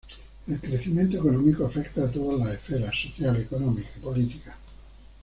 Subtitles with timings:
[0.47, 4.57] El crecimiento económico afecta a todas las esferas: social, económica, política...